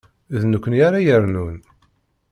D 0.39 0.41
nekkni 0.51 0.79
ara 0.87 0.99
yernun. 1.05 1.57